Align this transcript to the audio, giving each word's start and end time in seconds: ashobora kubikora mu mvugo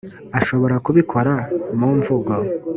ashobora 0.39 0.75
kubikora 0.85 1.33
mu 1.79 1.89
mvugo 1.97 2.33